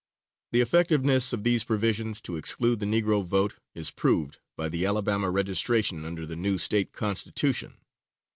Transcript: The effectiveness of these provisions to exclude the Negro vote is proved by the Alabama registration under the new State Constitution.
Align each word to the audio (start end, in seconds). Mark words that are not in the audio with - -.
The 0.51 0.61
effectiveness 0.61 1.31
of 1.31 1.43
these 1.43 1.63
provisions 1.63 2.19
to 2.21 2.35
exclude 2.35 2.79
the 2.79 2.87
Negro 2.87 3.23
vote 3.23 3.57
is 3.75 3.91
proved 3.91 4.39
by 4.57 4.67
the 4.67 4.83
Alabama 4.83 5.29
registration 5.29 6.05
under 6.05 6.25
the 6.25 6.35
new 6.35 6.57
State 6.57 6.91
Constitution. 6.91 7.77